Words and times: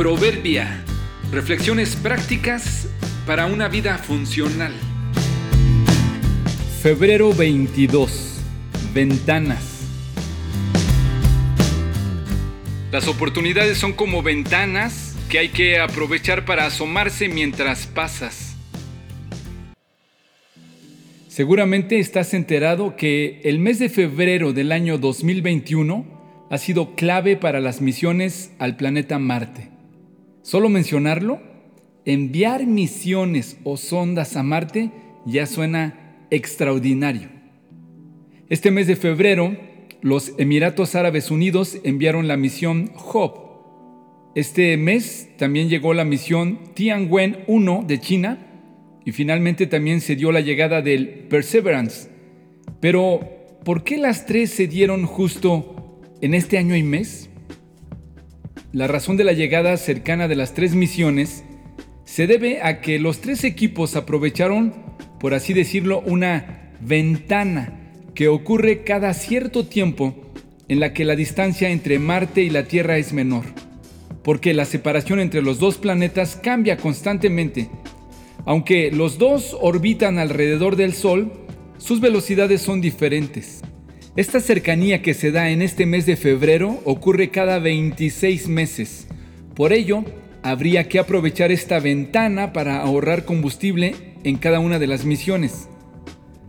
Proverbia. 0.00 0.82
Reflexiones 1.30 1.94
prácticas 1.94 2.88
para 3.26 3.44
una 3.44 3.68
vida 3.68 3.98
funcional. 3.98 4.72
Febrero 6.82 7.34
22. 7.34 8.40
Ventanas. 8.94 9.82
Las 12.90 13.08
oportunidades 13.08 13.76
son 13.76 13.92
como 13.92 14.22
ventanas 14.22 15.18
que 15.28 15.38
hay 15.38 15.50
que 15.50 15.78
aprovechar 15.78 16.46
para 16.46 16.64
asomarse 16.64 17.28
mientras 17.28 17.86
pasas. 17.86 18.56
Seguramente 21.28 21.98
estás 21.98 22.32
enterado 22.32 22.96
que 22.96 23.42
el 23.44 23.58
mes 23.58 23.78
de 23.78 23.90
febrero 23.90 24.54
del 24.54 24.72
año 24.72 24.96
2021 24.96 26.46
ha 26.48 26.56
sido 26.56 26.94
clave 26.94 27.36
para 27.36 27.60
las 27.60 27.82
misiones 27.82 28.50
al 28.58 28.78
planeta 28.78 29.18
Marte. 29.18 29.79
Solo 30.42 30.68
mencionarlo, 30.68 31.40
enviar 32.04 32.66
misiones 32.66 33.58
o 33.64 33.76
sondas 33.76 34.36
a 34.36 34.42
Marte 34.42 34.90
ya 35.26 35.46
suena 35.46 36.26
extraordinario. 36.30 37.28
Este 38.48 38.70
mes 38.70 38.86
de 38.86 38.96
febrero, 38.96 39.56
los 40.00 40.32
Emiratos 40.38 40.94
Árabes 40.94 41.30
Unidos 41.30 41.78
enviaron 41.84 42.26
la 42.26 42.36
misión 42.36 42.90
Hope. 42.96 43.50
Este 44.34 44.76
mes 44.76 45.28
también 45.36 45.68
llegó 45.68 45.94
la 45.94 46.04
misión 46.04 46.58
Tianwen-1 46.74 47.86
de 47.86 48.00
China 48.00 48.46
y 49.04 49.12
finalmente 49.12 49.66
también 49.66 50.00
se 50.00 50.16
dio 50.16 50.32
la 50.32 50.40
llegada 50.40 50.82
del 50.82 51.08
Perseverance. 51.28 52.08
Pero, 52.80 53.20
¿por 53.64 53.84
qué 53.84 53.98
las 53.98 54.26
tres 54.26 54.50
se 54.50 54.66
dieron 54.66 55.04
justo 55.04 56.00
en 56.20 56.34
este 56.34 56.58
año 56.58 56.76
y 56.76 56.82
mes? 56.82 57.29
La 58.72 58.86
razón 58.86 59.16
de 59.16 59.24
la 59.24 59.32
llegada 59.32 59.76
cercana 59.76 60.28
de 60.28 60.36
las 60.36 60.54
tres 60.54 60.76
misiones 60.76 61.42
se 62.04 62.28
debe 62.28 62.62
a 62.62 62.80
que 62.80 63.00
los 63.00 63.20
tres 63.20 63.42
equipos 63.42 63.96
aprovecharon, 63.96 64.72
por 65.18 65.34
así 65.34 65.54
decirlo, 65.54 66.00
una 66.06 66.70
ventana 66.80 67.80
que 68.14 68.28
ocurre 68.28 68.84
cada 68.84 69.12
cierto 69.12 69.66
tiempo 69.66 70.14
en 70.68 70.78
la 70.78 70.92
que 70.92 71.04
la 71.04 71.16
distancia 71.16 71.70
entre 71.70 71.98
Marte 71.98 72.42
y 72.42 72.50
la 72.50 72.68
Tierra 72.68 72.96
es 72.96 73.12
menor, 73.12 73.44
porque 74.22 74.54
la 74.54 74.64
separación 74.64 75.18
entre 75.18 75.42
los 75.42 75.58
dos 75.58 75.76
planetas 75.78 76.36
cambia 76.36 76.76
constantemente. 76.76 77.68
Aunque 78.46 78.92
los 78.92 79.18
dos 79.18 79.56
orbitan 79.60 80.20
alrededor 80.20 80.76
del 80.76 80.92
Sol, 80.92 81.32
sus 81.78 82.00
velocidades 82.00 82.62
son 82.62 82.80
diferentes. 82.80 83.62
Esta 84.16 84.40
cercanía 84.40 85.02
que 85.02 85.14
se 85.14 85.30
da 85.30 85.50
en 85.50 85.62
este 85.62 85.86
mes 85.86 86.04
de 86.04 86.16
febrero 86.16 86.80
ocurre 86.84 87.30
cada 87.30 87.60
26 87.60 88.48
meses. 88.48 89.06
Por 89.54 89.72
ello, 89.72 90.04
habría 90.42 90.88
que 90.88 90.98
aprovechar 90.98 91.52
esta 91.52 91.78
ventana 91.78 92.52
para 92.52 92.80
ahorrar 92.80 93.24
combustible 93.24 93.94
en 94.24 94.36
cada 94.36 94.58
una 94.58 94.80
de 94.80 94.88
las 94.88 95.04
misiones. 95.04 95.68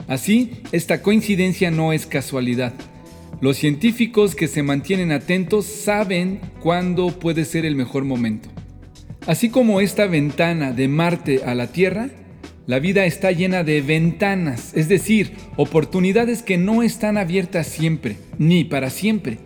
Así, 0.07 0.53
esta 0.71 1.03
coincidencia 1.03 1.69
no 1.69 1.93
es 1.93 2.07
casualidad. 2.07 2.73
Los 3.41 3.57
científicos 3.57 4.33
que 4.33 4.47
se 4.47 4.63
mantienen 4.63 5.11
atentos 5.11 5.67
saben 5.67 6.41
cuándo 6.61 7.19
puede 7.19 7.45
ser 7.45 7.65
el 7.65 7.75
mejor 7.75 8.05
momento. 8.05 8.49
Así 9.27 9.49
como 9.49 9.81
esta 9.81 10.07
ventana 10.07 10.71
de 10.73 10.87
Marte 10.87 11.43
a 11.45 11.53
la 11.53 11.67
Tierra, 11.67 12.09
la 12.67 12.77
vida 12.77 13.05
está 13.05 13.31
llena 13.31 13.63
de 13.63 13.81
ventanas, 13.81 14.73
es 14.75 14.87
decir, 14.87 15.33
oportunidades 15.55 16.43
que 16.43 16.59
no 16.59 16.83
están 16.83 17.17
abiertas 17.17 17.65
siempre, 17.65 18.17
ni 18.37 18.63
para 18.63 18.91
siempre. 18.91 19.39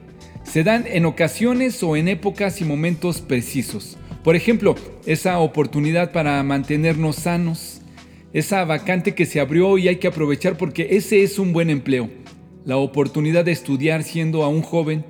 Se 0.44 0.63
dan 0.63 0.85
en 0.88 1.05
ocasiones 1.05 1.81
o 1.81 1.95
en 1.95 2.09
épocas 2.09 2.59
y 2.59 2.66
momentos 2.66 3.21
precisos. 3.21 3.97
Por 4.23 4.36
ejemplo, 4.36 4.75
esa 5.05 5.39
oportunidad 5.39 6.11
para 6.11 6.43
mantenernos 6.43 7.16
sanos, 7.16 7.81
esa 8.33 8.66
vacante 8.66 9.15
que 9.15 9.26
se 9.26 9.39
abrió 9.39 9.77
y 9.77 9.87
hay 9.87 9.95
que 9.95 10.08
aprovechar 10.08 10.58
porque 10.58 10.89
ese 10.92 11.23
es 11.23 11.39
un 11.39 11.53
buen 11.53 11.70
empleo. 11.70 12.09
La 12.65 12.76
oportunidad 12.77 13.45
de 13.45 13.53
estudiar 13.53 14.03
siendo 14.03 14.43
aún 14.43 14.61
joven. 14.61 15.05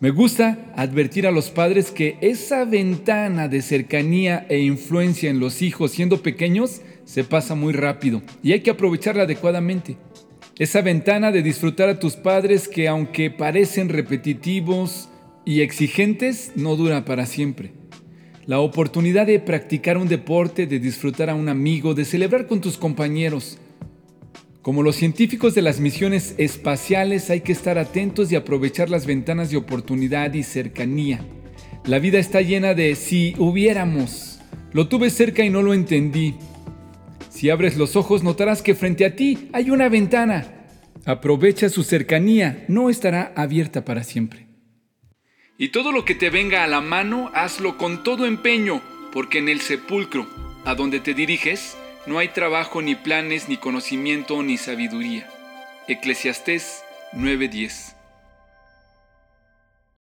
Me 0.00 0.10
gusta 0.10 0.58
advertir 0.76 1.26
a 1.26 1.32
los 1.32 1.50
padres 1.50 1.90
que 1.90 2.18
esa 2.20 2.64
ventana 2.64 3.48
de 3.48 3.62
cercanía 3.62 4.46
e 4.48 4.60
influencia 4.60 5.28
en 5.28 5.40
los 5.40 5.60
hijos 5.60 5.90
siendo 5.90 6.22
pequeños 6.22 6.82
se 7.04 7.24
pasa 7.24 7.56
muy 7.56 7.72
rápido 7.72 8.22
y 8.40 8.52
hay 8.52 8.60
que 8.60 8.70
aprovecharla 8.70 9.24
adecuadamente. 9.24 9.96
Esa 10.56 10.82
ventana 10.82 11.32
de 11.32 11.42
disfrutar 11.42 11.88
a 11.88 11.98
tus 11.98 12.14
padres 12.14 12.68
que 12.68 12.86
aunque 12.86 13.32
parecen 13.32 13.88
repetitivos 13.88 15.08
y 15.44 15.62
exigentes, 15.62 16.52
no 16.54 16.76
dura 16.76 17.04
para 17.04 17.26
siempre. 17.26 17.72
La 18.46 18.60
oportunidad 18.60 19.26
de 19.26 19.40
practicar 19.40 19.98
un 19.98 20.06
deporte, 20.06 20.68
de 20.68 20.78
disfrutar 20.78 21.28
a 21.28 21.34
un 21.34 21.48
amigo, 21.48 21.94
de 21.94 22.04
celebrar 22.04 22.46
con 22.46 22.60
tus 22.60 22.78
compañeros. 22.78 23.58
Como 24.68 24.82
los 24.82 24.96
científicos 24.96 25.54
de 25.54 25.62
las 25.62 25.80
misiones 25.80 26.34
espaciales 26.36 27.30
hay 27.30 27.40
que 27.40 27.52
estar 27.52 27.78
atentos 27.78 28.30
y 28.30 28.36
aprovechar 28.36 28.90
las 28.90 29.06
ventanas 29.06 29.48
de 29.48 29.56
oportunidad 29.56 30.34
y 30.34 30.42
cercanía. 30.42 31.24
La 31.86 31.98
vida 31.98 32.18
está 32.18 32.42
llena 32.42 32.74
de 32.74 32.94
si 32.94 33.34
hubiéramos. 33.38 34.40
Lo 34.74 34.86
tuve 34.86 35.08
cerca 35.08 35.42
y 35.42 35.48
no 35.48 35.62
lo 35.62 35.72
entendí. 35.72 36.34
Si 37.30 37.48
abres 37.48 37.78
los 37.78 37.96
ojos 37.96 38.22
notarás 38.22 38.60
que 38.60 38.74
frente 38.74 39.06
a 39.06 39.16
ti 39.16 39.48
hay 39.54 39.70
una 39.70 39.88
ventana. 39.88 40.68
Aprovecha 41.06 41.70
su 41.70 41.82
cercanía, 41.82 42.66
no 42.68 42.90
estará 42.90 43.32
abierta 43.36 43.86
para 43.86 44.04
siempre. 44.04 44.48
Y 45.56 45.68
todo 45.68 45.92
lo 45.92 46.04
que 46.04 46.14
te 46.14 46.28
venga 46.28 46.62
a 46.62 46.66
la 46.68 46.82
mano, 46.82 47.30
hazlo 47.32 47.78
con 47.78 48.04
todo 48.04 48.26
empeño, 48.26 48.82
porque 49.14 49.38
en 49.38 49.48
el 49.48 49.62
sepulcro, 49.62 50.26
a 50.66 50.74
donde 50.74 51.00
te 51.00 51.14
diriges, 51.14 51.74
no 52.08 52.18
hay 52.18 52.28
trabajo, 52.28 52.80
ni 52.80 52.94
planes, 52.94 53.48
ni 53.48 53.58
conocimiento, 53.58 54.42
ni 54.42 54.56
sabiduría. 54.56 55.26
Eclesiastés 55.86 56.82
9:10 57.12 57.97